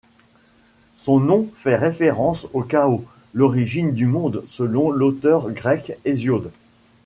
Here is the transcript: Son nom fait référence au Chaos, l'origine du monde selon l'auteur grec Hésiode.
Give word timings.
Son 0.97 1.19
nom 1.19 1.47
fait 1.55 1.75
référence 1.75 2.47
au 2.53 2.63
Chaos, 2.63 3.05
l'origine 3.35 3.91
du 3.91 4.07
monde 4.07 4.43
selon 4.47 4.89
l'auteur 4.89 5.51
grec 5.51 5.95
Hésiode. 6.05 6.49